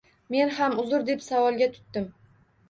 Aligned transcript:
Men 0.35 0.53
ham 0.59 0.75
uzr 0.83 1.05
deb, 1.11 1.21
savolga 1.27 1.69
tutdim. 1.77 2.09